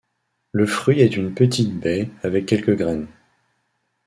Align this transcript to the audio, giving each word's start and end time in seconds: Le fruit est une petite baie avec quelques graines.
Le 0.51 0.65
fruit 0.65 1.01
est 1.01 1.15
une 1.15 1.35
petite 1.35 1.79
baie 1.79 2.09
avec 2.23 2.47
quelques 2.47 2.75
graines. 2.75 3.05